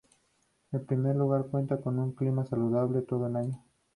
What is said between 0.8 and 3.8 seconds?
primer lugar, cuenta con un clima saludable todo el año.